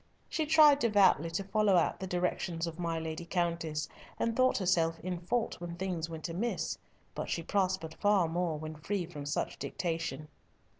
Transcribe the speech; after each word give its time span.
She 0.29 0.47
tried 0.47 0.79
devoutly 0.79 1.29
to 1.29 1.43
follow 1.43 1.75
out 1.75 1.99
the 1.99 2.07
directions 2.07 2.65
of 2.65 2.79
my 2.79 2.97
Lady 2.97 3.23
Countess, 3.23 3.87
and 4.17 4.35
thought 4.35 4.57
herself 4.57 4.99
in 5.01 5.19
fault 5.19 5.61
when 5.61 5.75
things 5.75 6.09
went 6.09 6.27
amiss, 6.27 6.79
but 7.13 7.29
she 7.29 7.43
prospered 7.43 7.93
far 7.93 8.27
more 8.27 8.57
when 8.57 8.73
free 8.75 9.05
from 9.05 9.27
such 9.27 9.59
dictation. 9.59 10.27